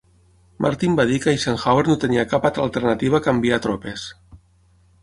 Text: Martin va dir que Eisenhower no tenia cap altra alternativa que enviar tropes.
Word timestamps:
Martin 0.65 0.95
va 0.99 1.05
dir 1.11 1.19
que 1.25 1.35
Eisenhower 1.35 1.85
no 1.91 1.99
tenia 2.05 2.27
cap 2.33 2.49
altra 2.53 2.67
alternativa 2.69 3.21
que 3.27 3.35
enviar 3.39 3.63
tropes. 3.69 4.09